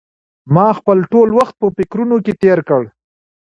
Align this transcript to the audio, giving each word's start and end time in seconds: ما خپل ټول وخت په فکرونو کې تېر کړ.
ما 0.53 0.67
خپل 0.79 0.97
ټول 1.11 1.29
وخت 1.39 1.55
په 1.61 1.67
فکرونو 1.77 2.17
کې 2.25 2.33
تېر 2.43 2.59
کړ. 2.69 2.81